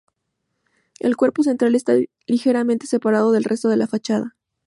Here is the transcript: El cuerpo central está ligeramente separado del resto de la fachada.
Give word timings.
El 0.99 1.15
cuerpo 1.15 1.43
central 1.43 1.75
está 1.75 1.93
ligeramente 2.25 2.87
separado 2.87 3.31
del 3.31 3.43
resto 3.43 3.69
de 3.69 3.77
la 3.77 3.85
fachada. 3.85 4.35